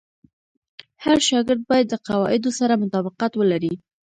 هر 1.03 1.17
شاګرد 1.29 1.61
باید 1.69 1.87
د 1.89 1.95
قواعدو 2.07 2.51
سره 2.59 2.81
مطابقت 2.83 3.31
ولري. 3.35 3.73